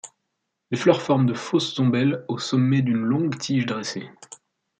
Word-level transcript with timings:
Les 0.71 0.77
fleurs 0.79 1.03
forment 1.03 1.27
de 1.27 1.35
fausses 1.35 1.77
ombelles 1.79 2.25
au 2.27 2.39
sommet 2.39 2.81
d'une 2.81 3.03
longue 3.03 3.37
tige 3.37 3.67
dressée. 3.67 4.09